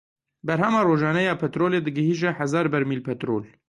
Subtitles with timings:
[0.47, 3.43] Berhema rojane ya petrolê digihîje hezar bermîl petrol.